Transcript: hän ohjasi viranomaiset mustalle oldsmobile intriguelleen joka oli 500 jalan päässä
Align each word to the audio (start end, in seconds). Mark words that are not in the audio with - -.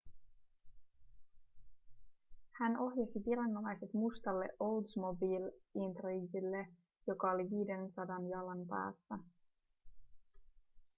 hän 2.59 2.79
ohjasi 2.79 3.19
viranomaiset 3.29 3.93
mustalle 3.93 4.45
oldsmobile 4.59 5.51
intriguelleen 5.75 6.77
joka 7.07 7.31
oli 7.31 7.43
500 7.49 8.17
jalan 8.31 8.67
päässä 8.69 9.17